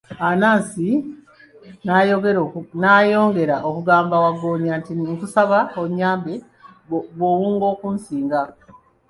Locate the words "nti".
4.79-4.91